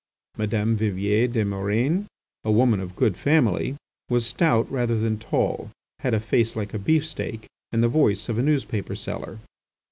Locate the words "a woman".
2.43-2.79